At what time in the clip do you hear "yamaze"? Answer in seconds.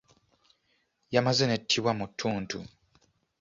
1.13-1.43